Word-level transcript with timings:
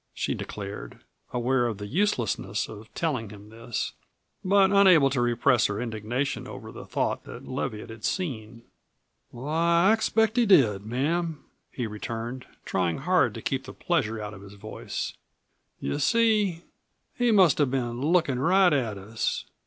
she 0.15 0.33
declared, 0.33 1.01
aware 1.31 1.67
of 1.67 1.77
the 1.77 1.85
uselessness 1.85 2.67
of 2.67 2.91
telling 2.95 3.29
him 3.29 3.49
this, 3.49 3.93
but 4.43 4.71
unable 4.71 5.11
to 5.11 5.21
repress 5.21 5.67
her 5.67 5.79
indignation 5.79 6.47
over 6.47 6.71
the 6.71 6.87
thought 6.87 7.23
that 7.23 7.47
Leviatt 7.47 7.91
had 7.91 8.03
seen. 8.03 8.63
"Why, 9.29 9.89
I 9.89 9.93
expect 9.93 10.37
he 10.37 10.47
did, 10.47 10.87
ma'am!" 10.87 11.43
he 11.69 11.85
returned, 11.85 12.47
trying 12.65 12.97
hard 12.97 13.35
to 13.35 13.43
keep 13.43 13.65
the 13.65 13.73
pleasure 13.73 14.19
out 14.19 14.33
of 14.33 14.41
his 14.41 14.55
voice. 14.55 15.13
"You 15.79 15.99
see, 15.99 16.63
he 17.13 17.29
must 17.31 17.59
have 17.59 17.69
been 17.69 18.01
lookin' 18.01 18.39
right 18.39 18.73
at 18.73 18.97
us. 18.97 19.45